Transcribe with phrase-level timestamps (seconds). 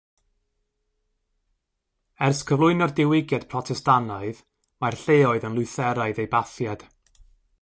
[2.27, 4.43] Ers cyflwyno'r Diwygiad Protestannaidd,
[4.85, 6.93] mae'r lleoedd yn Lutheraidd eu bathiad.